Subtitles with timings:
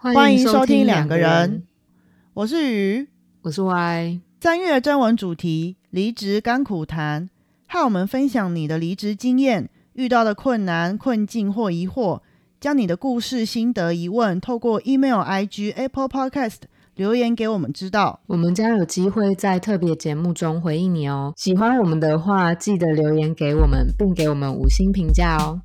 [0.00, 1.64] 欢迎收听两两个人，
[2.32, 3.08] 我是鱼。
[3.42, 4.20] 我是 Y。
[4.40, 7.28] 三月征文主题：离职甘苦谈，
[7.66, 12.20] 和我们分享你的离职经验、遇到的困难、困境或疑惑，
[12.60, 16.58] 将你的故事、心得、疑问透过 email、IG、Apple Podcast
[16.94, 18.20] 留言给我们知道。
[18.28, 21.32] 我们将有机会在特别节目中回应你哦。
[21.36, 25.60] 喜欢我们的话，记得留言给我们，并给我们五星评价哦。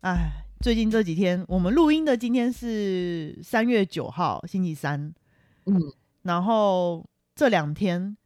[0.00, 5.12] 哎，最近这几天，我们录音的今天是三月九号，星期三。
[5.66, 5.78] 嗯，
[6.22, 8.16] 然后这两天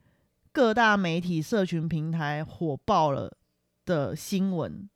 [0.52, 3.36] 各大媒体、社群平台火爆了
[3.84, 4.88] 的新闻，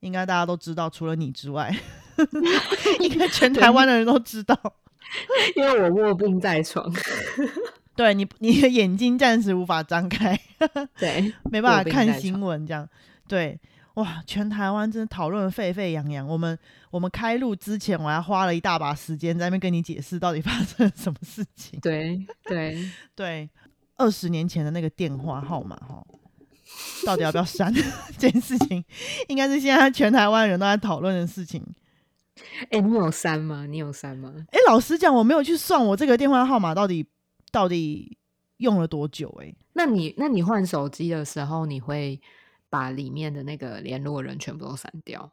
[0.00, 1.72] 应该大家都知道，除了你之外，
[2.98, 4.58] 应该全台湾的人都知道。
[5.54, 6.92] 因为我卧病在床，
[7.94, 10.36] 对你，你的眼睛暂时无法张开，
[10.98, 12.88] 对，没办法看新闻，这样
[13.28, 13.60] 对。
[13.94, 16.26] 哇，全台湾真的讨论得沸沸扬扬。
[16.26, 16.58] 我们
[16.90, 21.78] 我们开录之前，我还花了一大把时间在那边跟你解释到底发生了什么事情。
[21.80, 23.48] 对对， 对，
[23.96, 26.04] 二十年前的那个电话号码哈，
[27.06, 27.72] 到底要不要删
[28.18, 28.84] 这件事情，
[29.28, 31.64] 应该是现在全台湾人都在讨论的事情。
[32.70, 33.64] 哎、你有删吗？
[33.64, 34.34] 你有删吗？
[34.50, 37.06] 哎，老实讲，我没有去算我这个电话号码到底
[37.52, 38.18] 到底
[38.56, 42.20] 用了多久、哎，那你那你换手机的时候，你会
[42.74, 45.30] 把里面的那个联络人全部都删掉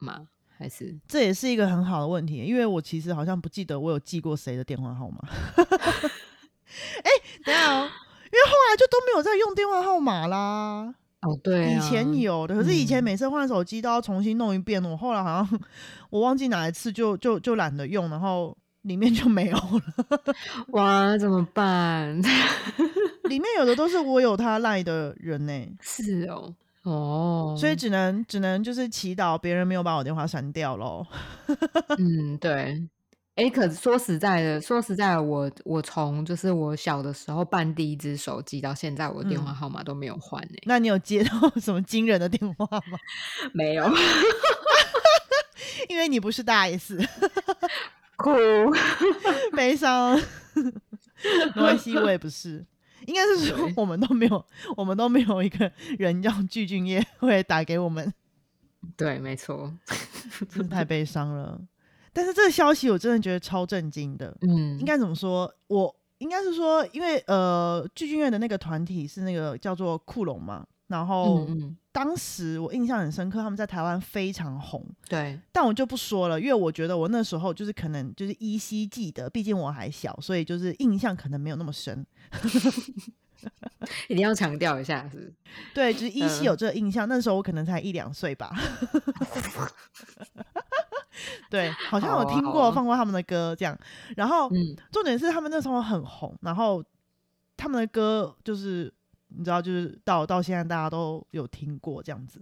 [0.00, 0.26] 吗？
[0.58, 5.20] 还是这也是一个很好的问题，因为我其实好像不记得我有记过谁的电话号码。
[5.62, 7.10] 哎、
[7.44, 10.92] 等下哦，因为后来就都没有再用电话号码啦。
[11.20, 14.84] 哦，对、啊，以前有的，可是以前嗯每次换手机都要重新弄一遍。
[14.84, 15.60] 我后来好像
[16.10, 20.34] 我忘记哪一次就就就懒得用，然后里面就没有了。
[20.74, 22.20] 哇，怎么办？
[23.24, 31.06] 里面有的都是我有他赖的人呢、是哦，哦，所以只能只能就是祈祷别人没有把我电话删掉喽。
[31.98, 32.88] 嗯，对。
[33.36, 42.98] 哎，可是说实在的，说实在的，我我从就是我小的时候办第一只手机到现在，我的电话嗯号码都没有换呢、那你有接到什么惊人的电话吗？
[43.54, 43.90] 没有
[45.88, 46.98] 因为你不是大 S，
[48.16, 48.34] 哭。
[49.56, 50.20] 悲伤。
[50.54, 52.66] 没关系，我也不是。
[53.10, 58.14] 应该是说我们都没有，我们都没有一个人叫 具俊业会打给我们，
[58.96, 59.74] 对，没错。
[60.70, 61.60] 太悲伤了。
[62.12, 64.36] 但是这个消息我真的觉得超震惊的。
[64.42, 65.52] 嗯，应该怎么说？
[65.66, 74.84] 我应该是说，因为呃，具俊晔的那个团体是那个叫做库龙嘛，然后嗯嗯，当时我印象很深刻，他们在台湾非常红。
[75.08, 82.06] 对，但我就不说了，因为我觉得我那时候就是可能就是依稀记得，毕竟我还小，所以就是印象可能没有那么深。
[84.08, 85.34] 一定要强调一下，是是
[85.74, 87.08] 对，就是依稀嗯有这个印象。
[87.08, 88.54] 那时候我可能才一两岁吧。
[91.50, 93.76] 对，好像有听过、放过他们的歌这样。
[94.16, 96.84] 然后嗯，重点是他们那时候很红，然后
[97.56, 98.92] 他们的歌就是
[99.36, 102.40] 你知道，就是到到现在大家都有听过这样子。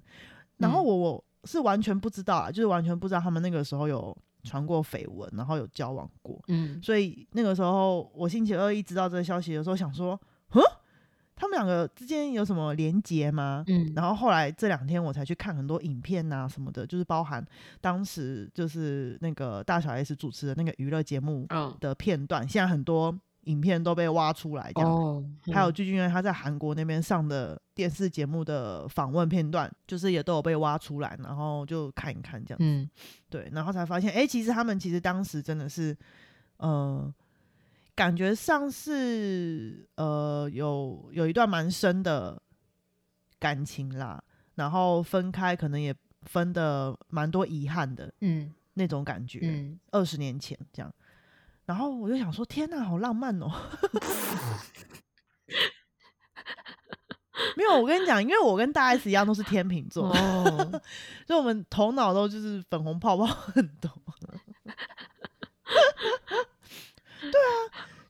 [0.58, 6.40] 然后嗯我我是完全不知道啊，就是完全不知道他们那个时候有传过绯闻，然后有交往过。
[6.48, 10.18] 嗯，所以那个时候我星期二一知道这个消息的时候，想说，
[10.50, 10.60] 哼，
[11.36, 13.62] 他们两个之间有什么连结吗？
[13.68, 17.44] 嗯，然后后来这两天我才去看很多影片呐、什么的，就是包含
[17.80, 23.16] 当时就是那个大小 S 主持的那个娱乐节目嗯，的片段，现在很多
[23.48, 24.90] 影片都被挖出来，这样。
[24.90, 32.58] 哦，还有嗯具俊晔他在韩国那边上的电视节目的访问片段，就是也都有被挖出来，然后就看一看这样。
[32.60, 32.88] 嗯，
[33.28, 35.96] 对，然后才发现，哎、其实他们其实当时真的是，
[36.58, 37.12] 呃，
[37.94, 42.40] 感觉上是呃有有一段蛮深的
[43.38, 44.22] 感情啦，
[44.56, 50.92] 然后分开可能也分的蛮多遗憾的嗯那种感觉，嗯，二十年前这样。
[51.68, 53.52] 然后我就想说，天哪，好浪漫哦！
[57.56, 60.80] 没有，我跟你讲，因为我跟大 S 一样都是天秤座，哦，
[61.28, 63.90] 所以我们头脑都就是粉红泡泡很多。
[67.20, 67.52] 对啊，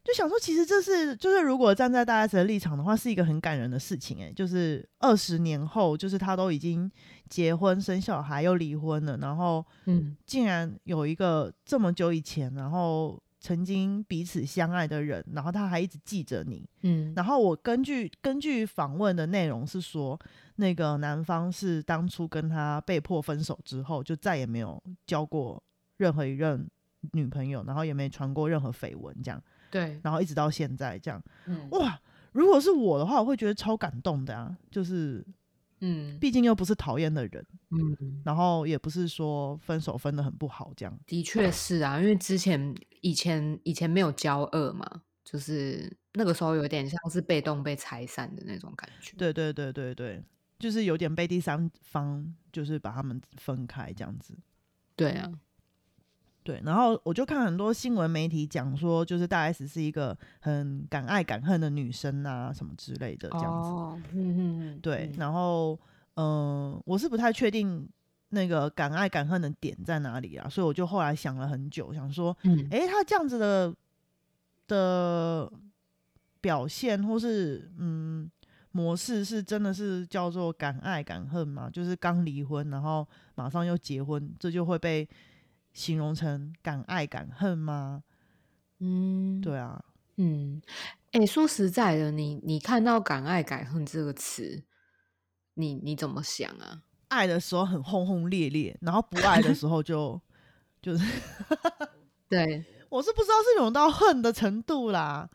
[0.04, 4.32] 就想说，其实这是就是如果站在大 S 的立场的话，是一个很感人的事情、欸。
[4.32, 6.88] 就是二十年后，就是他都已经
[7.28, 16.68] 结婚生小孩又离婚了，然后嗯竟然有一个这么久以前，然后曾经彼此相爱的人，然后他还一直记着你。
[16.82, 20.18] 嗯，然后我根据根据访问的内容是说，
[20.56, 25.62] 那个男方是当初跟他被迫分手之后，就再也没有交过
[25.98, 26.68] 任何一任
[27.12, 29.42] 女朋友，然后也没传过任何绯闻，这样。
[29.70, 32.00] 对，然后一直到现在这样，嗯哇！
[32.32, 35.24] 如果是我的话，我会觉得超感动的啊，就是
[35.80, 40.98] 嗯毕竟又不是讨厌的人，嗯，然后也不是说分手分的很不好这样。
[41.06, 49.14] 的确是啊，因为之前以前以前没有交恶嘛，就是那个时候有点像是被动被拆散的那种感觉。
[49.16, 50.22] 对对对对对，
[50.58, 54.36] 就是有点被第三方就是把他们分开这样子。
[54.96, 55.30] 对啊，
[56.48, 63.68] 对，然后我就看很多新闻媒体讲说，就是大 S 是一个很敢爱敢恨的女生啊，什么之类的这样子。
[63.68, 65.78] 哦，嗯嗯嗯，对，嗯然后
[66.14, 67.86] 嗯、呃我是不太确定
[68.30, 73.74] 那个敢爱敢恨的点在哪里啊，所以我就后来想了很久，想说，嗯诶，他这样子的
[74.68, 75.52] 的
[76.40, 78.30] 表现或是嗯
[78.72, 81.68] 模式，是真的是叫做敢爱敢恨吗？
[81.70, 85.06] 就是刚离婚，然后马上又结婚，这就会被
[85.78, 88.02] 形容成敢爱敢恨吗？
[88.80, 89.84] 嗯，对啊，
[90.16, 90.60] 嗯，
[91.12, 94.64] 哎、说实在的，你你看到“敢爱敢恨”这个词，
[95.54, 96.82] 你你怎么想啊？
[97.08, 100.20] 爱的时候很轰轰烈烈，然后不爱的时候就
[100.82, 101.04] 就是
[102.28, 105.30] 对， 我是不知道是有到恨的程度啦。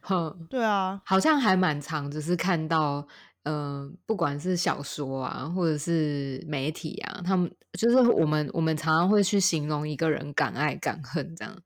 [0.00, 3.08] 哼，对啊，好像还蛮长，只是看到，
[3.46, 7.48] 呃，不管是小说啊，或者是媒体啊，他们
[7.78, 11.56] 就是我们我们常常会去形容一个人敢爱敢恨这样。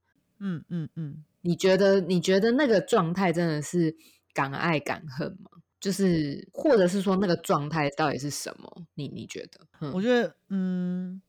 [0.41, 3.97] 嗯嗯嗯，你觉得你觉得那个状态真的是
[4.35, 5.51] 敢爱敢恨吗？
[5.81, 8.71] 就是或者是说那个状态到底是什么？
[8.97, 9.61] 你你觉得？
[9.81, 11.23] 嗯我觉得嗯，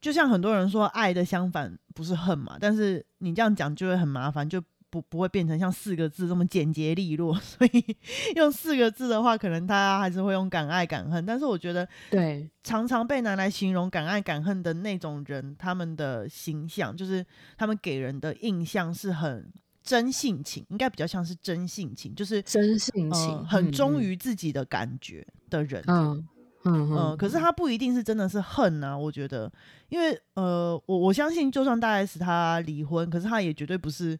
[0.00, 7.34] 就像很多人说爱的相反不是恨嘛，但是你这样讲就会很麻烦，就不不会变成像四个字这么简洁利落。
[7.40, 7.96] 所以
[8.36, 11.24] 用四个字的话，可能大家还是会用敢爱敢恨。
[11.24, 17.24] 但是我觉得对，常常被拿来形容敢爱敢恨的那种人，他们的形象就是
[17.56, 19.52] 他们给人的印象是很
[19.82, 25.82] 真性情，应该比较像是真性情，就是真性情，呃、很忠嗯于自己的感觉的人。
[25.86, 26.26] 嗯
[26.64, 29.50] 嗯可是他不一定是真的是恨啊，我觉得，
[29.88, 34.18] 因为呃，我我相信，就算大 S 他离婚，可是他也绝对不是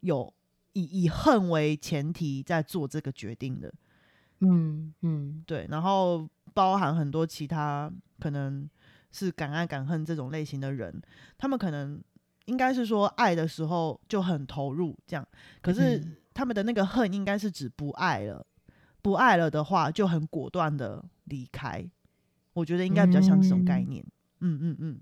[0.00, 0.32] 有
[0.72, 3.72] 以以恨为前提在做这个决定的，
[4.40, 5.42] 嗯嗯。
[5.46, 7.90] 对，然后包含很多其他
[8.20, 8.68] 可能
[9.10, 11.02] 是敢爱敢恨这种类型的人，
[11.36, 12.02] 他们可能
[12.46, 15.26] 应该是说爱的时候就很投入这样，
[15.60, 18.46] 可是嗯他们的那个恨应该是指不爱了，
[19.02, 21.84] 不爱了的话就很果断的离开，
[22.52, 24.04] 我觉得应该比较像这种概念，
[24.40, 25.00] 嗯嗯嗯。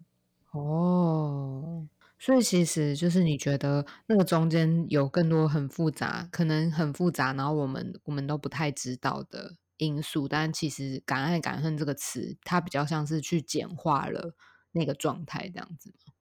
[0.52, 1.86] 哦，
[2.18, 14.34] 所以其实就是你觉得那个中间有更多很复杂，可能很复杂，然后我们我们都不太知道的因素，但其实“敢爱敢恨”这个词，它比较像是去简化了
[14.72, 16.12] 那个状态，这样子吗。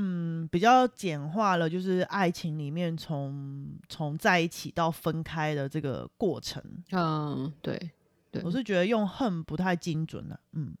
[0.00, 6.62] 嗯，比较简化了，就是爱情里面从从在一起到分开的这个过程。
[6.92, 7.90] 嗯，对
[8.30, 10.76] 对我是觉得用恨不太精准了、嗯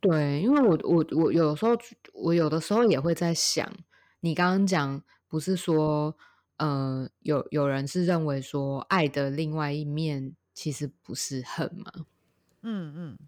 [0.00, 1.72] 对，因为我我我有时候
[2.12, 3.70] 我有的时候也会在想，
[4.20, 6.16] 你刚刚讲不是说，
[6.58, 12.06] 呃，有有人是认为说爱的另外一面其实不是恨吗？
[12.62, 13.18] 嗯嗯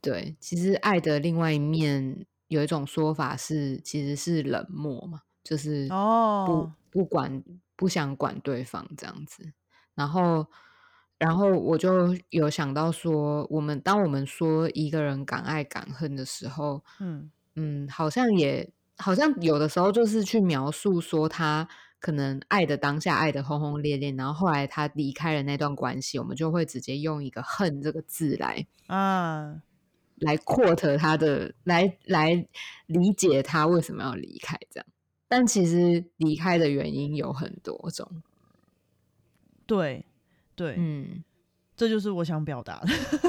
[0.00, 7.42] 对，其实爱的另外一面有一种说法是，其实是冷漠嘛，就是不、哦不管
[7.74, 9.52] 不想管对方这样子。
[9.94, 10.46] 然后，
[11.22, 17.30] 然后我就有想到说，我们当我们说一个人敢爱敢恨的时候，嗯。
[17.54, 21.68] 嗯，好像也好像有的时候就是去描述说他
[22.00, 29.62] 可能爱的当下爱的轰轰烈烈，然后后来他离开了那段关系，我们就会直接用一个恨这个字来啊，
[30.16, 32.48] 来 quote 他的，来来
[32.86, 34.86] 理解他为什么要离开这样。
[35.28, 38.22] 但其实离开的原因有很多种，
[39.66, 40.06] 对
[40.54, 41.22] 对，嗯
[41.74, 42.88] 这就是我想表达的。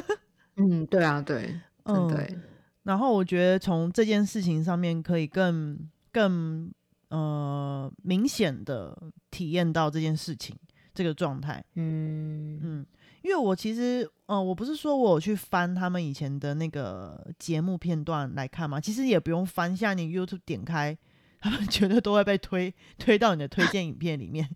[0.58, 2.38] 嗯，对啊，对，嗯的欸，
[2.84, 5.80] 然后我觉得从这件事情上面可以更
[6.12, 6.72] 更
[7.10, 8.96] 呃明显的
[9.32, 10.56] 体验到这件事情
[10.94, 11.64] 这个状态。
[11.76, 12.86] 嗯嗯，
[13.24, 20.96] 因为我其实，呃，我不是说我有去翻他们以前的那个节目片段来看嘛，其实也不用翻，像你 YouTube 点开，
[21.44, 24.50] 他们绝对都会被推 推到你的推荐影片里面。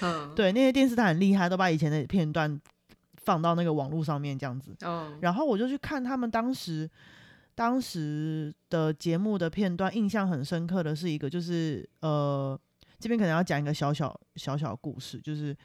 [0.00, 2.60] 嗯， 对，那些电视台很厉害，都把以前的片段
[3.16, 4.72] 放到那个网络上面这样子。
[4.82, 6.88] 哦，然后我就去看他们当时
[7.56, 12.56] 当时的节目的片段，印象很深刻的是一个，就是呃，
[13.00, 15.56] 这边可能要讲一个小小小小故事，就是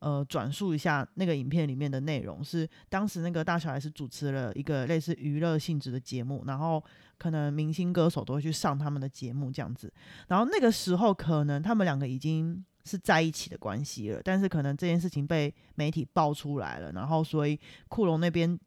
[0.00, 6.82] 呃转述一下那个影片里面的内容，是当时那个大小 S 主持了一个类似娱乐性质的节目，然后
[7.18, 9.92] 可能明星歌手都会去上他们的节目这样子，
[10.28, 18.58] 然后那个时候可能他们两个已经是在一起的关系了，但是可能这件事情被媒体爆出来了，然后所以库龙那边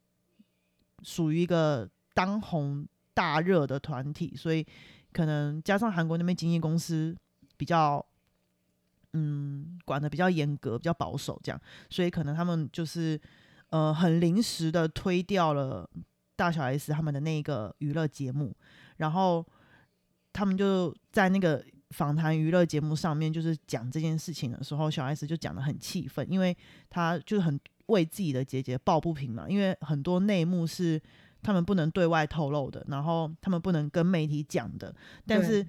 [1.03, 4.65] 属于一个当红大热的团体，所以
[5.13, 7.15] 可能加上韩国那边经纪公司
[7.55, 8.05] 比较。
[9.13, 13.19] 嗯，管的比较严格，比较保守，这样，所以可能他们就是
[13.69, 15.89] 呃很临时的推掉了
[16.37, 18.55] 大小 S 他们的那个娱乐节目，
[18.97, 19.45] 然后
[20.31, 26.55] 他们就在那个访谈娱乐节目上面，就是讲这件事情的时候，小 S 就讲的很气愤，因为
[26.89, 31.01] 他就是很为自己的姐姐抱不平嘛，因为很多内幕是
[31.43, 34.95] 他们不能对外透露的，然后他们不能跟媒体讲的，
[35.27, 35.67] 但是。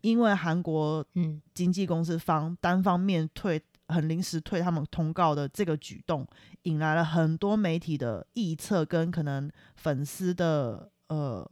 [0.00, 1.40] 因为韩国嗯。
[1.54, 6.24] 经纪公司方单方面退很临时退他们通告的这个举动，
[6.62, 11.44] 引来了很多媒体的臆测跟可能粉丝的呃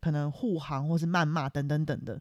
[0.00, 2.18] 可能护航或是谩骂等等等的，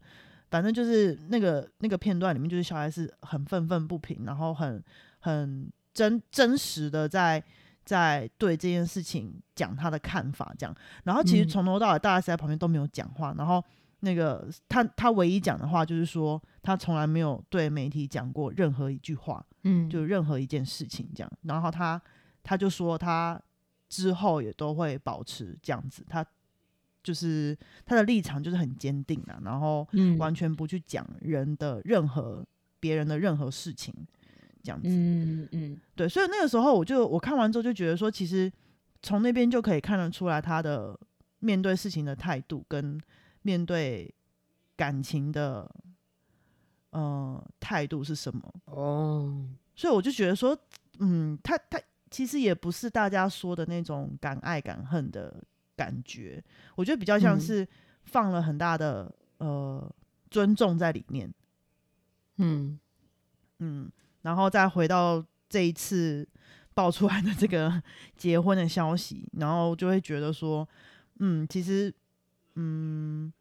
[0.51, 4.83] 反正就是那个那个片段里面，就是小孩是很愤愤不平，然后很
[5.19, 7.41] 很真真实的在
[7.85, 13.63] 在对这件事情讲他的看法，这样，然后其实从头到尾大家在旁边都没有讲话，然后。
[14.05, 21.31] 那个他他唯一讲的话就是说，他从来没有对媒体讲过任何一句话，嗯，就任何一件事情这样。
[21.43, 21.99] 然后他
[22.43, 23.41] 他就说他
[23.87, 26.25] 之后也都会保持这样子，他
[27.01, 32.45] 就是他的立场就是很坚定啊，然后完全不去讲人的任何
[32.81, 33.95] 别人的任何事情
[34.61, 36.09] 这样子，嗯嗯，对。
[36.09, 38.51] 所以那个时候我就我看完之后就觉得说，其实
[39.01, 40.99] 从那边就可以看得出来他的
[41.39, 42.99] 面对事情的态度跟。
[43.43, 44.11] 面对
[44.75, 45.69] 感情的，
[46.89, 48.53] 呃，态度是什么？
[48.65, 50.57] 哦，所以我就觉得说，
[50.99, 55.43] 嗯，他他其实也不是大家说的那种敢爱敢恨的
[55.75, 56.43] 感觉，
[56.75, 57.67] 我觉得比较像是
[58.03, 59.95] 放了很大的呃
[60.31, 61.31] 尊重在里面。
[62.37, 62.79] 嗯
[63.59, 63.91] 嗯，
[64.23, 66.27] 然后再回到这一次
[66.73, 67.81] 爆出来的这个
[68.17, 70.67] 结婚的消息，然后就会觉得说，
[71.19, 71.93] 嗯，其实。
[72.55, 73.33] 嗯，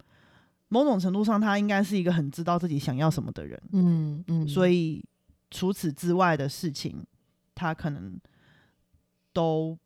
[0.69, 3.61] 某种程度上，他应该是一个很知道自己想要什么的人。
[3.71, 5.03] 嗯嗯，所以
[5.51, 7.05] 除此之外的事情，
[7.53, 8.19] 他可能
[9.31, 9.77] 都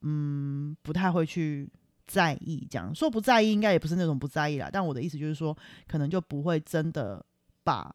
[0.00, 1.70] 嗯不太会去
[2.06, 2.66] 在意。
[2.70, 4.70] 这样说不在意，应该也不是那种不在意啦。
[4.72, 7.24] 但我的意思就是说，可能就不会真的
[7.62, 7.94] 把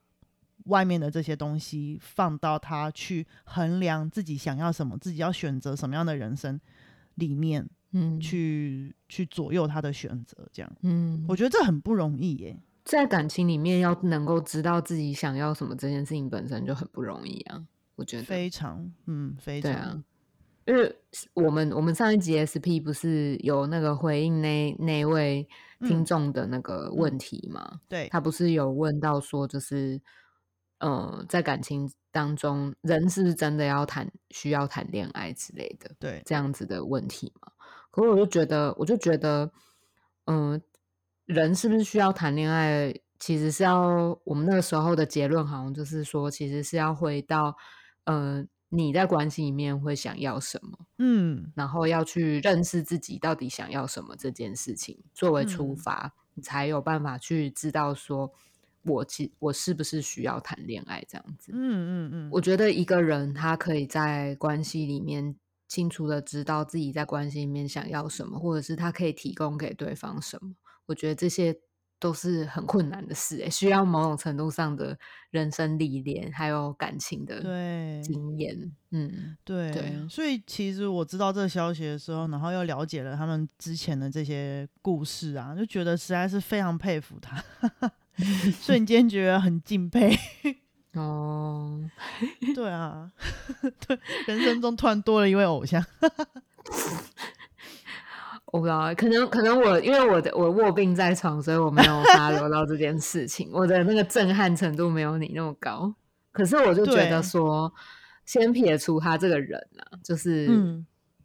[0.66, 6.60] 外面的这些东西放到他去衡量自己想要什么，自己要选择什么样的人生
[7.16, 7.68] 里面。
[7.94, 12.60] 嗯，去去左右他的选择，这样，嗯，我觉得这很不容易耶。
[12.84, 17.66] 在感情里面，要能够知道自己想要什么，这件事情本身就很不容易啊。
[17.96, 19.72] 我觉得非常，嗯，非常。
[19.72, 20.04] 对啊，
[20.66, 20.96] 因为
[21.34, 25.48] 我们我们上一集 SP 不是有那个回应那那位
[25.82, 27.80] 听众的那个问题吗？
[27.88, 30.02] 对，他不是有问到说，就是，
[30.80, 35.90] 呃，在感情当中，人是不是真的要谈需要谈恋爱之类的？
[36.00, 37.53] 对，这样子的问题吗？
[37.94, 39.52] 可我就觉得，我就觉得，
[40.26, 40.60] 嗯，
[41.26, 42.92] 人是不是需要谈恋爱？
[43.20, 47.56] 其实是要我们那个时候的结论，好像就是说，其实是要回到，
[48.06, 58.34] 嗯，你在关系里面会想要什么，嗯，然后要去认识自己到底想要什么这件事情作为出发，你才有办法去知道说，
[58.86, 61.52] 我其我是不是需要谈恋爱这样子。
[61.54, 65.36] 嗯嗯嗯，我觉得一个人他可以在关系里面。
[65.74, 70.54] 清楚的知道自己在关系里面想要什么，或者是他可以提供给对方什么，
[70.86, 71.56] 我觉得这些
[72.00, 74.96] 都是很困难的事，需要某种程度上的
[75.32, 77.42] 人生历练，还有感情的
[78.04, 78.72] 经验。
[78.92, 80.08] 嗯，对。
[80.08, 87.44] 所以其实我知道这个消息的时候，然后又了解了他们之前的这些故事啊，就觉得实在是非常佩服他，
[88.62, 90.16] 瞬间觉得很敬佩。
[90.94, 91.80] 哦，
[92.54, 93.12] 对啊，
[93.88, 93.98] 对，
[94.28, 95.84] 人生中突然多了一位偶像，
[98.54, 105.96] 我不知道，可能可能我因为我的我卧病在床，所以我没有发流到这件事情，我的那个震撼程度没有你那么高。
[106.32, 107.74] 可是我就觉得说，
[108.26, 110.46] 先撇除他这个人啊，就是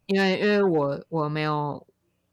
[0.07, 1.87] 因为因为我我没有，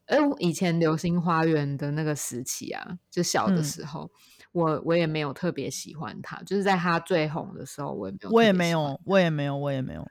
[0.06, 4.10] 哎，以前流星花园的那个时期啊，就小的时候。
[4.56, 10.08] 我我也没有特别喜欢他，就是在他最红的时候，我也没有，我也没有，我也没有，我也没有。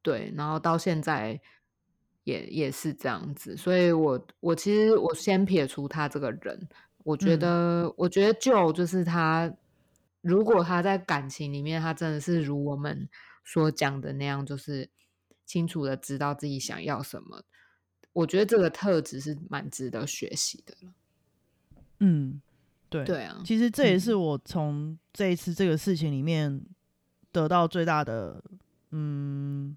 [0.00, 1.40] 对，然后到现在
[2.22, 6.68] 也也是这样子，所以我我其实我先撇除他这个人，
[7.02, 9.52] 我觉得我觉得就就是他
[10.20, 13.08] 如果他在感情里面，他真的是如我们
[13.44, 14.88] 所讲的那样，就是
[15.44, 17.42] 清楚的知道自己想要什么，
[18.12, 20.94] 我觉得这个特质是蛮值得学习的了。
[21.98, 22.40] 嗯，
[22.94, 26.62] 对对啊，其实这也嗯是我从这一次这个事情里面
[27.32, 28.42] 得到最大的，
[28.90, 29.74] 嗯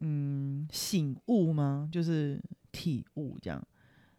[0.00, 1.88] 嗯醒悟吗？
[1.92, 2.40] 就是
[2.72, 3.62] 体悟这样。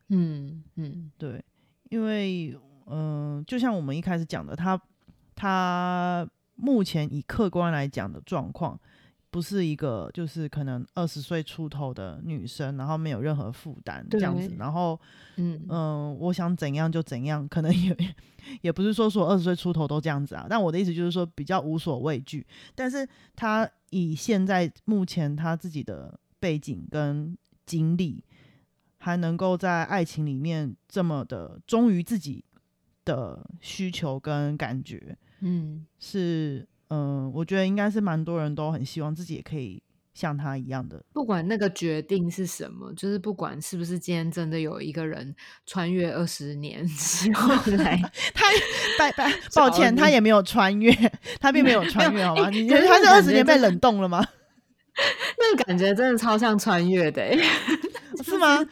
[0.09, 1.43] 嗯嗯对，
[1.89, 2.55] 因为
[2.85, 4.79] 嗯、呃就像我们一开始讲的，他
[5.33, 8.79] 他目前以客观来讲的状况，
[9.35, 14.97] 不是一个就是可能二十岁出头的女生，然后没有任何负担这样子，然后
[15.35, 15.61] 嗯。
[15.67, 17.93] 嗯、我想怎样就怎样，可能也
[18.61, 22.47] 也不是说说二十岁出头都这样子啊，但我的意思就是说比较无所畏惧。
[22.73, 28.23] 但是她以现在目前她自己的背景跟经历，
[28.99, 32.45] 还能够在爱情里面这么的忠于自己
[33.03, 35.85] 的需求跟感觉，嗯。
[35.99, 36.65] 是
[36.95, 39.81] 嗯、我觉得应该是蛮多人都很希望自己也可以
[40.13, 41.03] 像他一样的。
[41.11, 45.35] 不管那个决定是什么，就是不管是不是今天真的有一个人
[45.65, 47.99] 穿越二十年 之后 来，
[48.33, 48.45] 他
[48.97, 50.93] 拜拜，抱歉，他也没有穿越，
[51.39, 52.49] 他并没有穿越，好吗？
[52.49, 54.25] 你觉得他是二十年被冷冻了吗？
[55.37, 57.37] 那个感觉真的超像穿越的欸、
[58.23, 58.65] 是吗？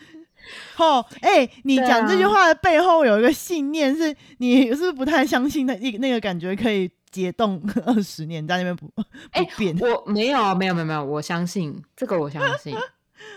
[0.77, 9.73] 哦，哎、你讲这句啊话的背后有一个信念，是你是不是不太相信那那那个感觉可以解冻 二十年，在那边不不哎变？
[9.79, 12.75] 我没有，没有，没有，没有，我相信这个，我相信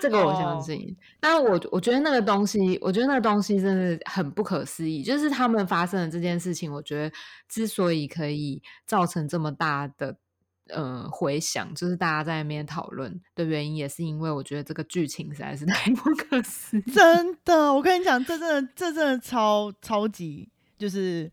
[0.00, 0.96] 这个，我相哦信。
[1.20, 5.02] 但我我觉得那个东西，我觉得那个东西真的很不可思议。
[5.02, 7.14] 就是他们发生的这件事情，我觉得
[7.48, 10.16] 之所以可以造成这么大的
[10.68, 16.80] 呃回响，就是大家在那边讨论的原因，也是因为我觉得这个剧情实在是太 不可思议。
[16.92, 21.30] 真的，我跟你讲，这真的这真的超超级，就是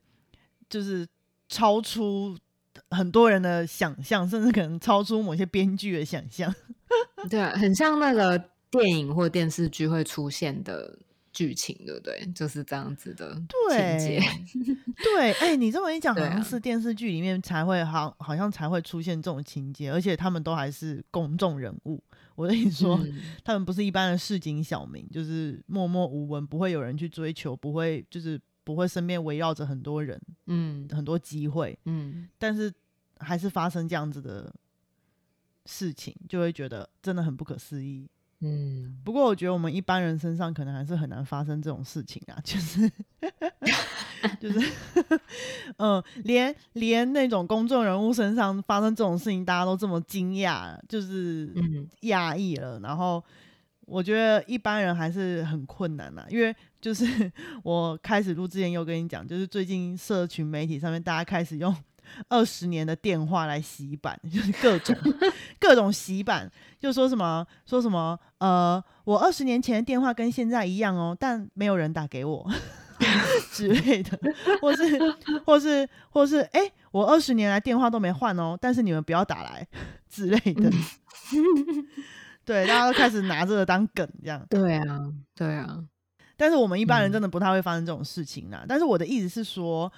[0.70, 1.08] 就是
[1.54, 2.36] 超出
[2.90, 6.52] 很多人的想象，甚至可能超出某些编剧的想象。
[7.30, 10.98] 对啊，很像那个电影或电视剧会出现的
[11.32, 12.28] 剧情，对不对？
[12.34, 13.36] 就是这样子的
[13.70, 14.20] 情节。
[15.04, 22.04] 对，哎、你这么一讲， 好像是电视剧里面才会好，好像才会出现这种情节，而且他们都还是公众人物。
[22.36, 32.74] 我跟你说，嗯他们不是一般的市井小民，就是默默无闻，不会有人去追求，不会就是不会身边围绕着很多人，嗯很多机会，嗯，但是
[33.20, 34.54] 还是发生这样子的
[35.66, 38.08] 事情，就会觉得真的很不可思议。
[38.46, 42.92] 嗯，不过我觉得我们一般人身上可能还是很难发生这种事情啊， 就是
[44.40, 44.72] 就是
[45.80, 52.78] 嗯，连连那种公众人物身上发生这种事情，大家都这么惊讶，就是嗯讶异了。
[52.82, 53.24] 然后
[53.94, 57.32] 我觉得一般人还是很困难啊，因为就是
[57.64, 61.76] 我开始录之前又跟你讲，就是最近社群媒体上面大家开始用
[62.28, 64.96] 二十年的电话来洗版，就是各种
[65.60, 72.52] 各种洗版，就说什么说什么呃，我二十年前的电话跟现在一样哦，但没有人打给我
[73.54, 74.20] 之类的，
[74.60, 74.84] 或是
[75.46, 79.68] 或是或是哎、我二十年来电话都没换哦，但是你们不要打来
[80.10, 80.72] 之类的。
[82.46, 85.00] 对，大家都开始拿这个当梗这样， 对啊，
[85.36, 85.84] 对啊，
[86.36, 88.66] 但是我们一般人嗯真的不太会发生这种事情啦。
[88.68, 89.92] 但是我的意思是说，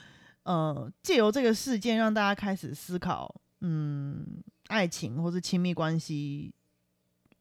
[0.43, 6.53] 呃，借由这个事件让大家开始思考，嗯，爱情或是亲密关系，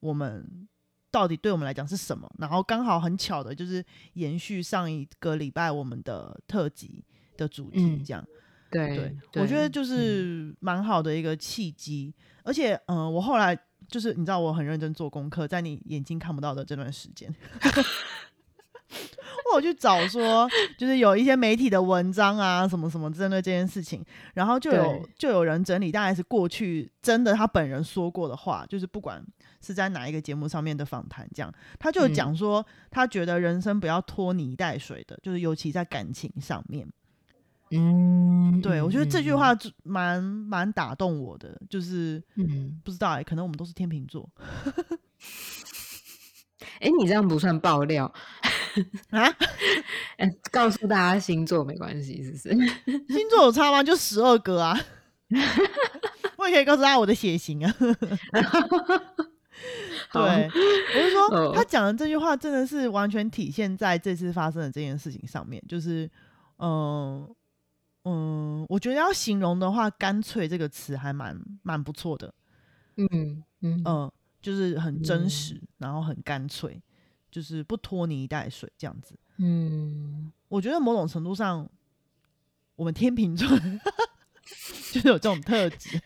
[0.00, 0.66] 我们
[1.10, 2.30] 到底对我们来讲是什么？
[2.38, 7.04] 然后刚好很巧的就是延续上一个礼拜我们的特辑
[7.36, 8.24] 的主题，嗯这样。
[8.70, 8.96] 对
[9.30, 12.12] 对，我觉得就嗯是蛮好的一个契机，
[12.42, 13.56] 而且，嗯、我后来
[13.88, 17.34] 就是你知道，我很认真做功课，在你眼睛看不到的这段时间，
[19.52, 29.24] 我有去找说，就是有一些媒体的文章啊，什么什么针对这件事情，然后就有就有人整理，大概是过去真的他本人说过的话，就是不管
[29.60, 36.88] 是在哪一个节目上面的访谈，这样他就讲说，他觉得人生不要拖泥带水的，就是尤其在感情上面。
[37.70, 44.29] 嗯，对，我觉得这句嗯，话就蛮蛮打动我的，就是嗯，不知道哎、可能我们都是天秤座
[46.81, 48.12] 哎，你这样不算爆料，
[49.11, 49.22] 啊，
[50.18, 52.50] 哎， 告诉大家星座没关系，是不是？
[53.12, 53.83] 星座有差吗？
[53.83, 54.79] 就十二个啊，
[56.37, 57.74] 我也可以告诉大家我的血型啊。
[60.11, 66.11] 好对，我是说哦他讲的这句话真的是完全体现在这次发生的这件事情上面，就是
[66.59, 67.27] 嗯
[68.04, 72.32] 嗯，我觉得要形容的话，“干脆”这个词还蛮蛮不错的。
[72.96, 76.80] 嗯嗯嗯，就是很真嗯实，然后很干脆，
[77.30, 79.18] 就是不拖泥带水这样子。
[79.38, 81.68] 嗯我觉得某种程度上，
[82.76, 83.48] 我们天秤座
[84.92, 86.00] 就是有这种特质。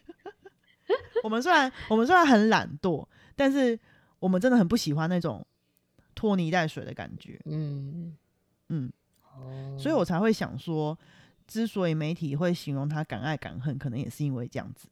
[1.23, 3.79] 我们虽然我们虽然很懒惰，但是
[4.21, 5.45] 我们真的很不喜欢那种
[6.15, 7.39] 拖泥带水的感觉。
[7.45, 8.17] 嗯
[8.69, 8.91] 嗯，
[9.25, 10.97] 哦，所以我才会想说，
[11.49, 14.87] 之所以媒体会形容他敢爱敢恨，可能也是因为这样子。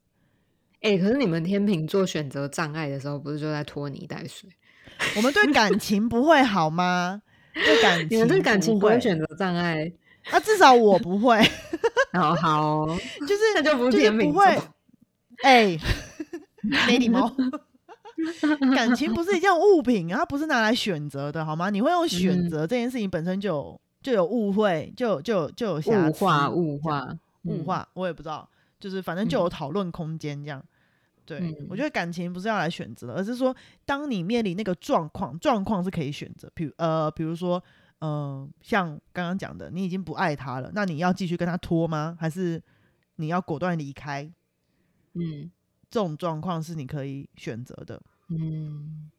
[0.81, 4.49] 哎、可是你们天秤座选择障碍的时候，不是就在拖泥带水？
[5.17, 7.23] 我们对感情不会好吗？
[7.55, 9.93] 对感情，你们对感情不不会会选择障碍？
[10.31, 11.41] 啊，至少我不会，
[12.13, 14.33] 好好哦，就是那就不是天秤座。
[14.33, 14.59] 不会，
[15.45, 15.79] 哎、
[16.87, 17.35] 没礼貌。
[18.75, 21.69] 感情不是一件物品啊，它不是拿来选择的，好吗？
[21.71, 30.65] 你会用选嗯择这件事情本身就有就有误会，就就就有瑕疵物化物化嗯物化，我也不知道，就是反正就有讨论空间这样。
[31.25, 33.53] 对、嗯我觉得感情不是要来选择的，而是说
[33.85, 37.61] 当你面临那个状况，状况是可以选择，比如呃，比如说
[37.99, 42.17] 呃，像刚刚讲的，你已经不爱他了，那你要继续跟他拖吗？
[42.21, 42.63] 还是
[43.17, 44.23] 你要果断离开？
[45.15, 45.51] 嗯
[45.91, 48.01] 这种状况是你可以选择的。
[48.29, 49.11] 嗯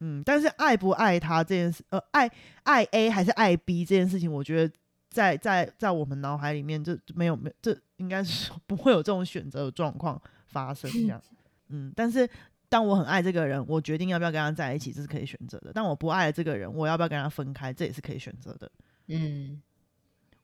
[0.00, 2.30] 嗯，但是爱不爱他这件事，呃，爱
[2.64, 4.74] 爱 A 还是爱 B 这件事情，我觉得
[5.10, 11.20] 在在在我们脑海里面，这没有没这应该是不会有这种选择的状况发生这样。
[11.68, 12.28] 嗯，但是
[12.68, 15.70] 当我很爱这个人，我决定要不要跟他在一起，这是可以选择的。
[15.72, 18.70] 但我不爱这个人，我要不要跟他分开，这也是可以选择的。
[19.08, 19.60] 嗯，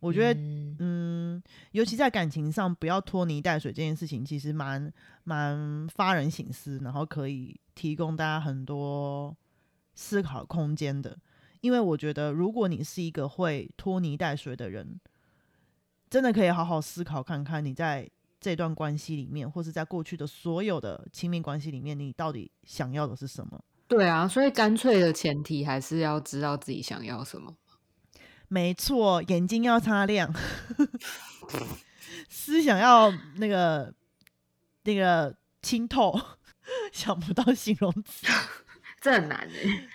[0.00, 1.42] 我觉得嗯嗯，
[1.72, 4.92] 尤其在感情上，不要拖泥带水这件事情，其实蛮
[5.24, 9.36] 蛮发人省思，然后可以提供大家很多
[9.96, 11.18] 思考空间的。
[11.62, 15.00] 因为我觉得，如果你是一个会拖泥带水的人，
[16.08, 23.60] 真的可以好好思考看看，你在这段关系里面，或是在过去的所有的亲密关系里面，你到底想要的是什么？
[23.88, 27.56] 对啊，所以干脆的前提还是要知道自己想要什么。
[28.48, 30.32] 没错，眼睛要擦亮，
[32.28, 33.92] 思想要那个
[34.84, 36.16] 那个清透，
[36.92, 38.26] 想不到形容词。
[39.06, 39.88] 这很难哎、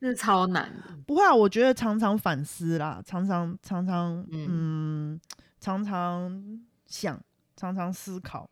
[0.00, 0.96] 这超难的。
[1.04, 5.20] 不会啊，我觉得常常反思啦，常常常常嗯嗯，
[5.58, 7.20] 常常想，
[7.56, 8.48] 常常思考，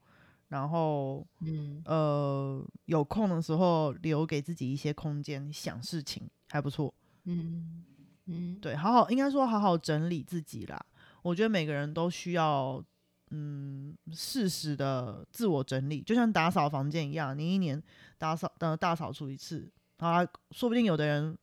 [0.48, 6.92] 然后嗯呃，有空的时候留给自己一些空间想事情，还不错。
[7.26, 7.84] 嗯
[8.26, 10.84] 嗯，对，好好应该说好好整理自己啦。
[11.22, 12.84] 我觉得每个人都需要
[13.30, 17.80] 嗯适时的自我整理，就像打扫房间一样，你一年
[18.18, 21.36] 打扫呃大扫除一次，好啦，说不定有的人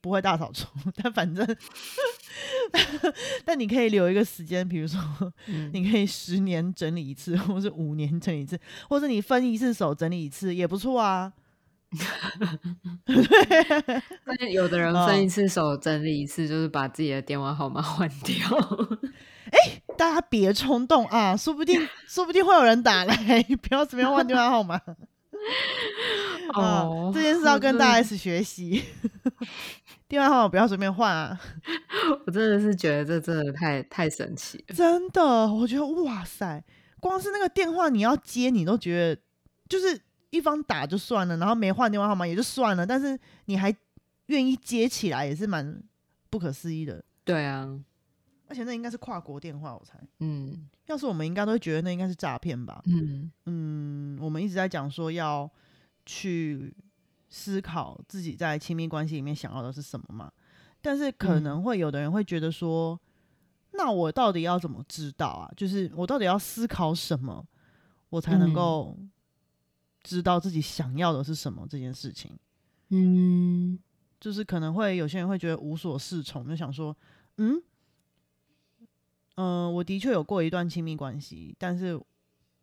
[0.00, 0.66] 不会大扫除，
[1.02, 1.46] 但反正
[3.44, 5.00] 但你可以留一个时间，比如说
[5.46, 11.32] 嗯你可以十年整理一次，或是五年整理一次，或者你分一次手整理一次也不错啊。
[14.24, 18.36] 但是有的人哦分一次手整理一次，就是把自己的电话号码换掉。
[19.52, 24.78] 哎大家别冲动啊，说不定说不定会有人打来，不要随便换电话号码。
[26.54, 28.82] 啊哦这件事要跟大 S 学习，
[30.08, 31.38] 电话号码不要随便换啊！
[32.26, 34.74] 我真的是觉得这真的太太神奇了。
[34.74, 36.62] 真的，我觉得哇塞，
[37.00, 39.20] 光是那个电话你要接，你都觉得
[39.68, 43.74] 就是一方打就算了，然后没换电话号码也就算了，但是你还
[44.26, 45.82] 愿意接起来，也是蛮
[46.30, 47.04] 不可思议的。
[47.24, 47.68] 对啊，
[48.48, 49.98] 而且那应该是跨国电话，我猜。
[50.20, 52.82] 嗯要是我们应该都会觉得那应该是诈骗吧？
[52.86, 55.50] 嗯嗯，我们一直在讲说要
[56.04, 56.74] 去
[57.28, 60.32] 思考自己在亲密关系里面想要的是什么嘛，
[60.80, 62.98] 但是可嗯能会有的人会觉得说，
[63.72, 65.50] 那我到底要怎么知道啊？
[65.56, 67.44] 就是我到底要思考什么，
[68.10, 68.96] 我才能嗯够
[70.04, 72.38] 知道自己想要的是什么这件事情。
[72.90, 73.76] 嗯
[74.20, 76.96] 就是可能会有些人会觉得无所适从，就想说，
[77.38, 77.60] 嗯，
[79.36, 81.98] 嗯、我的确有过一段亲密关系，但是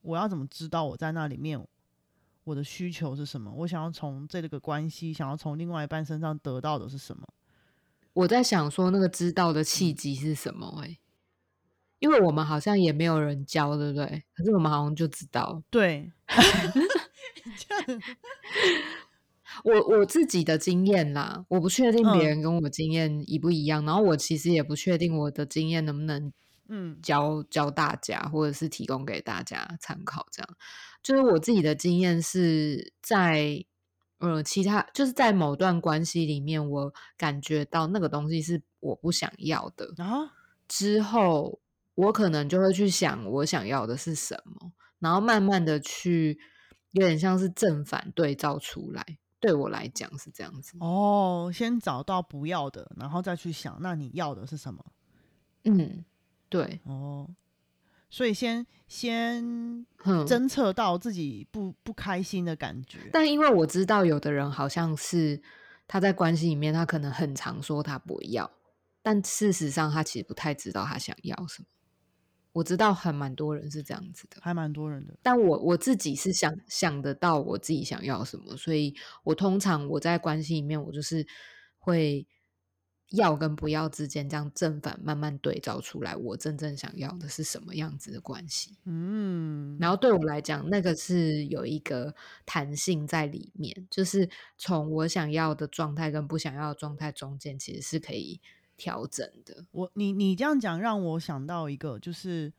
[0.02, 1.60] 我要怎么知道我在那里面
[2.44, 3.52] 我的需求是什么？
[3.58, 7.26] 我想要从这个关系，想要从另外一半身上得到的是什么？
[8.14, 11.00] 我在想说那个知道的契机是什么、欸？
[12.00, 14.24] 因为我们好像也没有人教，对不对？
[14.34, 15.64] 可是我们好像就知道。
[15.70, 16.12] 对，
[19.64, 26.30] 我我自己的经验啦，我不确定别嗯人跟我经验一不一样，然后我其实也不确定我的经验能不能
[26.76, 30.26] 嗯教教大家，或者是提供给大家参考。
[30.32, 30.58] 这样，
[31.04, 33.64] 就是我自己的经验是在
[34.18, 40.28] 呃其他就是在某段关系里面，我感觉到那个东西是我不想要的，然后
[40.68, 41.60] 之后
[41.94, 46.40] 我可能就会去想我想要的是什么，然后慢慢的去
[46.92, 49.20] 有点像是正反对照出来。
[49.40, 50.78] 对我来讲是这样子。
[50.80, 54.86] 哦，先找到不要的，然后再去想，那你要的是什么？
[55.66, 56.06] 嗯，
[56.54, 57.28] 对，哦，
[58.12, 59.44] 所以先先
[59.98, 63.00] 哼侦测到自己不不开心的感觉。
[63.12, 65.42] 但因为我知道有的人好像是
[65.88, 68.52] 他在关系里面，他可能很常说他不要，
[69.02, 71.66] 但事实上他其实不太知道他想要什么。
[72.52, 81.26] 我知道很蛮多人是这样子的，还蛮多人的，但我我自己是想想得到我自己想要什么，所以我通常我在关系里面，我就是
[81.80, 82.28] 会
[83.10, 88.76] 要跟不要之间这样正反慢慢对照出来，我真正想要的是什么样子的关系。
[88.86, 98.42] 嗯，然后对我来讲，那个是有一个弹性在里面，就是从我想要的状态跟不想要的状态中间，其实是可以
[98.78, 99.66] 调整的。
[99.72, 102.52] 我你你这样讲让我想到一个，就是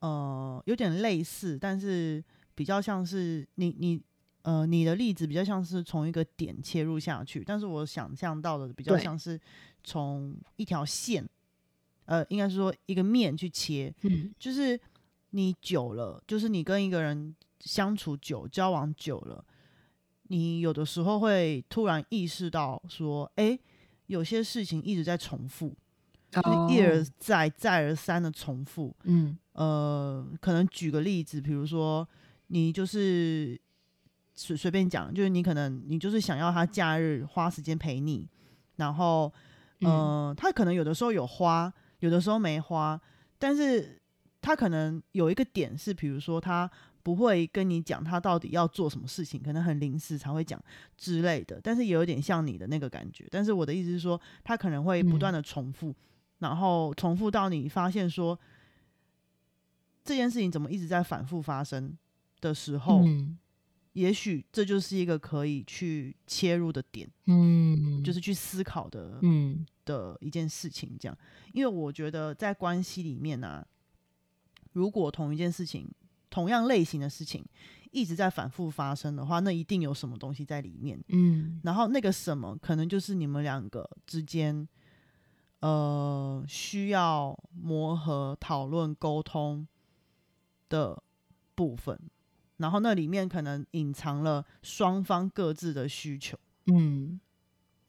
[0.00, 2.22] 呃有点类似，但是
[2.54, 4.02] 比较像是你你
[4.42, 9.40] 呃你的例子比较像是从一个点切入下去，但是我想象到的比较像是
[9.82, 11.28] 从一条线，
[12.04, 14.34] 呃，应该是说一个面去切，嗯。
[14.38, 14.78] 就是
[15.30, 19.44] 你久了，就是你跟一个人相处久、交往久了，
[20.24, 23.58] 你有的时候会突然意识到说，哎、
[24.06, 25.74] 有些事情一直在重复，
[26.30, 27.06] 就是一而哦。
[27.18, 28.94] 再、再而三的重复。
[29.04, 29.38] 嗯。
[29.52, 32.08] 呃，可能举个例子，比如说
[32.48, 33.60] 你就是
[34.34, 38.28] 随随便讲，就是你可能你就是想要他假日花时间陪你，
[38.76, 39.32] 然后
[39.80, 39.90] 嗯。
[39.90, 43.00] 呃，他可能有的时候有花，有的时候没花，
[43.38, 44.00] 但是
[44.40, 46.70] 他可能有一个点是，比如说他
[47.02, 50.62] 不会跟你讲他到底要做什么事情，可能很临时才会讲
[50.96, 53.26] 之类的，但是也有点像你的那个感觉。
[53.28, 55.92] 但是我的意思是说，他可能会不断嗯的重复，
[56.38, 58.38] 然后重复到你发现说
[60.04, 61.98] 这件事情怎么一直在反复发生
[62.40, 63.36] 的时候，嗯
[63.92, 71.16] 也许这就是一个可以去切入的点，嗯，就是去思考的嗯的一件事情，这样。
[71.52, 73.66] 因为我觉得在关系里面呢、
[74.72, 75.90] 如果同一件事情、
[76.30, 77.44] 同样类型的事情
[77.90, 80.98] 一直在反复发生的话，那一定有什么东西在里面。
[81.08, 84.66] 嗯然后那个什么，可能就是你们两个之间，
[85.60, 89.68] 呃，需要磨合、讨论、沟通
[90.70, 91.02] 的
[91.54, 92.00] 部分。
[92.62, 96.38] 然后那里面可能隐藏了双方各自的需求。
[96.66, 97.20] 嗯，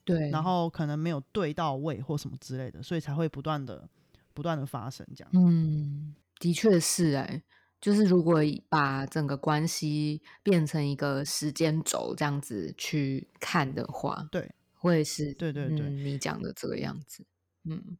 [0.03, 3.87] 对，然后可能没有对到位或什么之类的，所以才会不断的
[4.33, 5.31] 不断的发生这样。
[5.33, 7.43] 嗯，的确是哎、
[7.79, 17.23] 就是如果把整个关系变成一个时间轴这样子去看的话，对，会是对对对嗯、你讲的这个样子，
[17.65, 17.95] 嗯，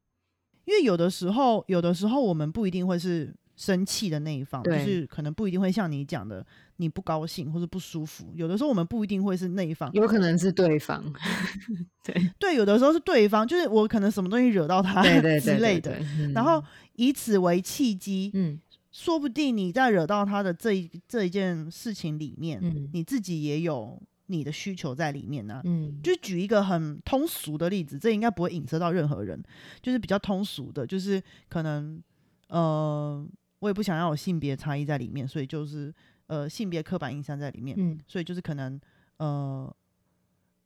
[0.65, 6.45] 因为有的时候，有的时候我们不一定会是生气的那一方，就是可能不一定会像你讲的，
[6.77, 8.31] 你不高兴或者不舒服。
[8.35, 11.03] 有的时候我们不一定会是那一方，有可能是对方，
[12.03, 12.31] 对。
[12.39, 15.01] 对，有的时候是对方，就是我可能什么东西惹到他
[15.39, 15.97] 之类的，
[16.33, 16.63] 然后嗯。
[16.95, 18.59] 以此为契机，嗯。
[18.91, 29.41] 说不定你在惹到他的这一这一件事情里面，嗯你自己也有你的需求在里面呢、嗯，就举一个很通俗的例子，这应该不会影射到任何人，
[29.81, 31.99] 就是比较通俗的，就是可能
[32.49, 33.27] 呃，
[33.63, 35.93] 我也不想要有性别差异在里面，所以就是
[36.27, 37.97] 呃性别刻板印象在里面，嗯。
[38.05, 38.77] 所以就是可能
[39.17, 39.73] 呃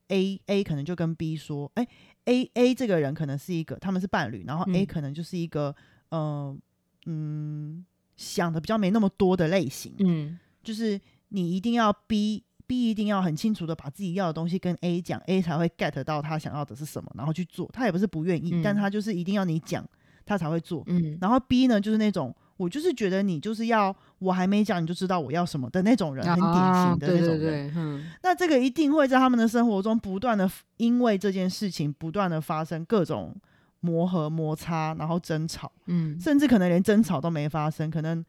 [0.07, 1.87] A A 可能就跟 B 说，哎、
[2.25, 5.75] A A 这个人可能是一个他们是伴侣，然后 A 嗯可能就是一个
[6.09, 6.57] 呃
[7.05, 10.39] 嗯想的比较没那么多的类型，嗯。
[10.63, 17.69] 就是你一定要 B B 一定要很清楚的把自己要的东西跟 A 讲，A 才会 get 到他想要的是什么，然后去做。
[17.71, 18.77] 他也不是不愿意，但嗯。
[18.77, 19.87] 他就是一定要你讲，
[20.25, 20.83] 他才会做。
[20.87, 21.15] 嗯。
[21.21, 27.39] 然后 B 呢，就是那种我就是觉得你就是要我还没讲你就知道我要什么的那种人，很典啊型的那种人。
[27.39, 33.35] 对对，嗯那这个一定会在他们的生活中不断的因为这件事情不断的发生各种
[33.79, 35.71] 磨合、摩擦，然后争吵。
[35.85, 38.25] 嗯甚至可能连争吵都没发生，可能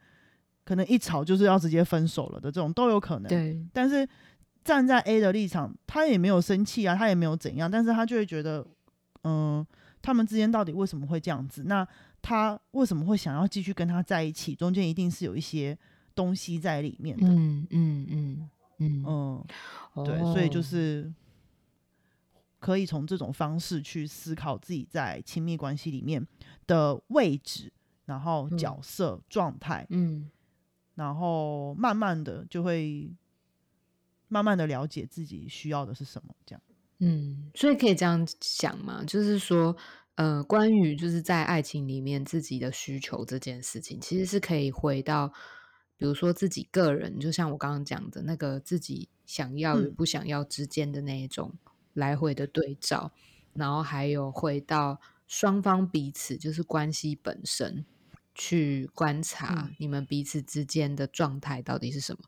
[0.65, 3.29] 可能一吵就是要直接分手了的这种都有可能。
[3.29, 4.07] 对，但是
[4.63, 8.67] 站在 A 的立场，他也没有生气啊，他也没有怎样，但是他就会觉得，
[9.25, 9.67] 嗯，
[10.03, 11.63] 他们之间到底为什么会这样子？
[11.65, 11.89] 那
[12.21, 14.55] 他为什么会想要继续跟他在一起？
[14.55, 15.79] 中间一定是有一些
[16.15, 17.27] 东西在里面的。
[17.29, 21.13] 嗯嗯嗯嗯，嗯，对，所以就哦是
[22.61, 26.27] 可以从这种方式去思考自己在亲密关系里面
[26.67, 27.73] 的位置，
[28.05, 30.31] 然后嗯角色、状态，嗯
[30.95, 33.11] 然后慢慢的就会
[34.29, 36.63] 慢慢的了解自己需要的是什么，这样。
[36.99, 39.77] 嗯，所以可以这样想嘛，就是说，
[40.19, 45.29] 呃，关于就是在爱情里面自己的需求这件事情，其实是可以回到，
[45.97, 49.95] 比如说自己个人，就像我刚刚讲的那个自己想要与嗯。
[49.95, 51.55] 不想要之间的那一种
[51.95, 53.13] 来回的对照，
[53.55, 57.87] 然后还有回到双方彼此就是关系本身
[58.35, 59.77] 去观察嗯。
[59.79, 62.23] 你们彼此之间的状态到底是什么。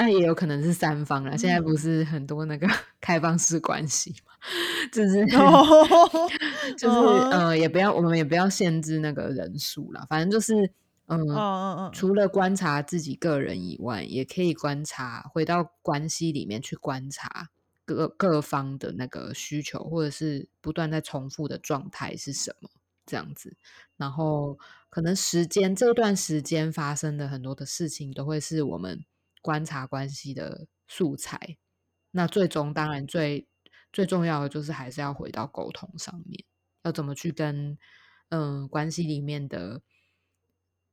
[0.00, 2.66] 那也有可能是三方啦，现在不嗯是很多那个
[3.02, 4.32] 开放式关系嘛，
[4.92, 6.30] 就是哦
[6.76, 10.54] 就是嗯呃，也不要我们也不要限制那个人数啦，反正就是
[11.06, 17.48] 嗯嗯嗯嗯，除了观察自己个人以外，也可以观察回到关系里面去观察
[17.84, 22.68] 各各方的那个需求，或者是不断在重复的状态是什么
[23.06, 23.56] 这样子。
[23.96, 24.58] 然后
[24.90, 29.04] 可能时间这段时间发生的很多的事情，都会是我们
[29.40, 31.56] 观察关系的素材。
[32.10, 33.46] 那最终当然最
[33.92, 36.44] 最重要的就是还是要回到沟通上面，
[36.82, 37.76] 要怎么去跟
[38.28, 39.80] 嗯关系里面的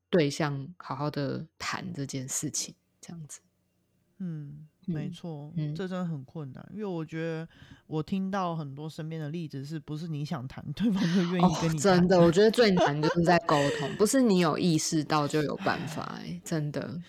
[0.10, 3.42] 对象好好的谈这件事情，这样子。
[4.20, 7.46] 嗯，没嗯错，嗯这真的很困难，因为我觉得
[7.86, 11.78] 我听到很多身边的例子，是不是你想谈， 对方就愿意跟你谈？
[11.78, 17.02] 真的，我觉得最难就是在沟通，不是你有意识到就有办法、欸，真的。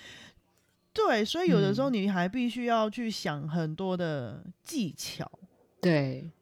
[0.92, 5.30] 对，所以有的时候嗯你还必须要去想很多的技巧，
[5.80, 6.32] 对，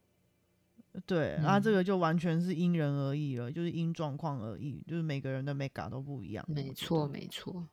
[1.07, 6.45] 对，然后这嗯个就完全是因人而异了，就是因状况而异，就是每个人的 mega 都不一样。
[6.49, 7.67] 没错，得没错。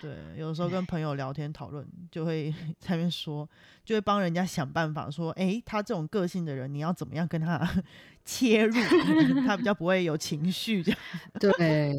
[0.00, 3.48] 对，有时候跟朋友聊天讨论，就会 在那边说，
[3.84, 7.68] 就会帮人家想办法说，诶，他这种个性的人，你要怎么样跟他
[8.24, 8.74] 切入，
[9.44, 11.00] 他比较不会有情绪这样。
[11.40, 11.96] 对，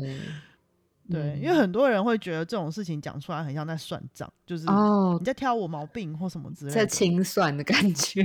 [1.12, 6.86] 对，因为嗯很多人会觉得这种事情讲出来很像在算账，就是哦你，在挑我毛病或什么之类在。
[6.86, 8.24] 清算的感觉，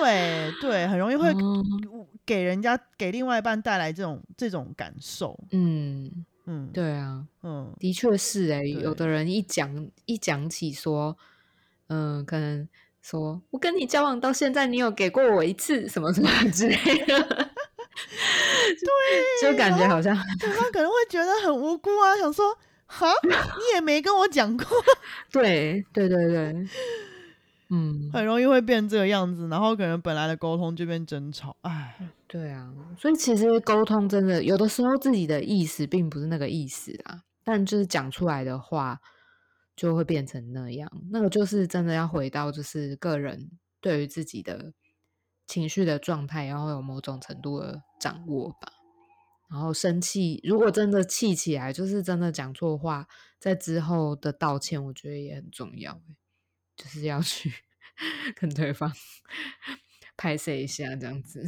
[0.00, 1.64] 对对，很容易会哦
[2.24, 5.38] 给人家给另外一半带来这种这种感受。
[5.50, 11.16] 嗯，嗯，对啊，嗯，的确是哎、有的人一讲一讲起说，
[11.88, 12.68] 嗯，可能
[13.02, 16.76] 说我跟你交往到现在，你有给过我一次什么什么之类
[17.06, 17.50] 的，
[19.42, 24.66] 对，就感觉好像对方可能会觉得很无辜啊，想说，哈，你也没跟我讲过，
[25.32, 26.68] 对对对对，
[27.70, 38.98] 嗯，很容易会变这个样子，然后可能本来的沟通就变争吵，哎，对啊，所以其实沟通真的有的时候自己的意思并不是那个意思啊，但就是讲出来的话
[39.76, 40.90] 就会变成那样。
[41.10, 43.50] 那个就是真的要回到就是个人
[43.80, 44.72] 对于自己的
[45.48, 48.72] 情绪的状态，然后有某种程度的掌握吧。
[49.50, 53.08] 然后生气，如果真的气起来，就是真的讲错话，
[53.40, 56.16] 在之后的道歉，我觉得也很重要欸，
[56.76, 57.50] 就是要去
[58.36, 58.92] 跟对方
[60.18, 61.42] 拍摄一下，这样子。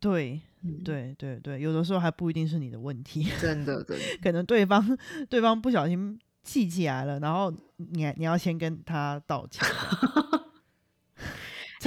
[0.00, 3.86] 对嗯，对对对，有的时候还不一定是你的问题， 真的
[4.20, 4.98] 可能对方
[5.30, 9.64] 对方不小心气起来了，然后你你要先跟他道歉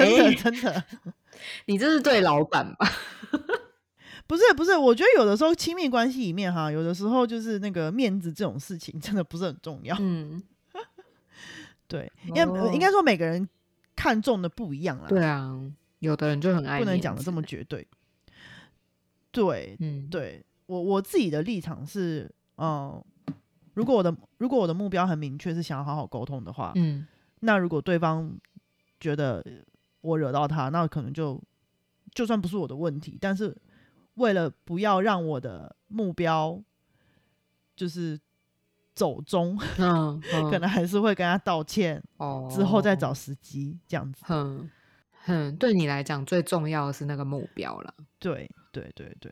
[0.05, 0.83] 真的真的。
[1.65, 2.89] 你这是对老板吧？
[4.27, 9.95] 不是不是，我觉得有的时候亲密关系里面哈，有的时候就是那个面子这种事情真的不是很重要。
[9.99, 10.41] 嗯，
[11.87, 13.47] 对，因为、呃应该说每个人
[13.95, 15.57] 看重的不一样啦，对啊，
[15.99, 17.87] 有的人就很爱不能讲的这么绝对。
[19.31, 23.01] 对嗯，对，我我自己的立场是，嗯、
[23.75, 27.05] 如果我的如果我的目标很明确是想要好好沟通的话，嗯
[27.41, 28.35] 那如果对方
[28.99, 29.45] 觉得
[30.01, 31.41] 我惹到他，那可能就
[32.11, 33.55] 就算不是我的问题，但是
[34.15, 36.61] 为了不要让我的目标
[37.75, 38.19] 就是
[38.93, 44.23] 走中，嗯， 可能还是会跟他道歉，哦之后再找，时机这样子。
[44.25, 44.69] 哼
[45.25, 47.93] 哼，对你来讲最重要的是那个目标了。
[48.17, 49.31] 对对对对，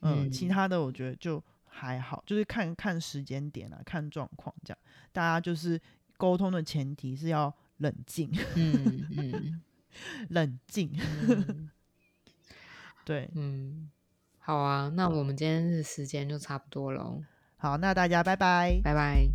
[0.00, 4.78] 嗯，其嗯他的我觉得就还好，就是看看时间点啊，看状况这样。
[5.12, 5.78] 大家就是
[6.16, 9.60] 沟通的前提是要冷静，嗯嗯
[10.30, 10.90] 冷静。
[11.28, 11.70] 嗯
[13.04, 13.88] 对，嗯，
[14.38, 17.22] 好啊，那我们今天的时间就差不多了，
[17.56, 18.80] 好，那大家拜拜。
[18.82, 19.28] 拜拜。